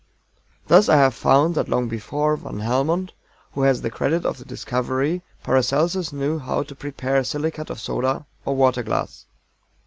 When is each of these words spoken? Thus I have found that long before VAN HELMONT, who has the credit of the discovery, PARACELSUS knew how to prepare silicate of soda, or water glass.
Thus 0.65 0.89
I 0.89 0.95
have 0.95 1.13
found 1.13 1.53
that 1.53 1.69
long 1.69 1.87
before 1.87 2.35
VAN 2.35 2.59
HELMONT, 2.61 3.11
who 3.51 3.61
has 3.61 3.83
the 3.83 3.91
credit 3.91 4.25
of 4.25 4.39
the 4.39 4.45
discovery, 4.45 5.21
PARACELSUS 5.43 6.11
knew 6.11 6.39
how 6.39 6.63
to 6.63 6.73
prepare 6.73 7.23
silicate 7.23 7.69
of 7.69 7.79
soda, 7.79 8.25
or 8.43 8.55
water 8.55 8.81
glass. 8.81 9.27